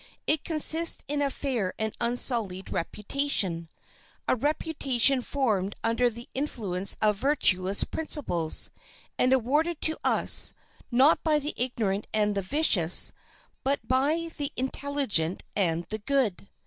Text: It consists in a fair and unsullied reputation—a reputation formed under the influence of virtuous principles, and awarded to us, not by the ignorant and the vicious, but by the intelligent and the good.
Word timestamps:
It 0.25 0.43
consists 0.43 1.03
in 1.07 1.21
a 1.21 1.29
fair 1.29 1.75
and 1.77 1.93
unsullied 2.01 2.71
reputation—a 2.71 4.35
reputation 4.35 5.21
formed 5.21 5.75
under 5.83 6.09
the 6.09 6.27
influence 6.33 6.97
of 7.03 7.17
virtuous 7.17 7.83
principles, 7.83 8.71
and 9.19 9.31
awarded 9.31 9.79
to 9.81 9.99
us, 10.03 10.53
not 10.89 11.23
by 11.23 11.37
the 11.37 11.53
ignorant 11.55 12.07
and 12.15 12.33
the 12.33 12.41
vicious, 12.41 13.11
but 13.63 13.87
by 13.87 14.29
the 14.37 14.51
intelligent 14.57 15.43
and 15.55 15.85
the 15.89 15.99
good. 15.99 16.49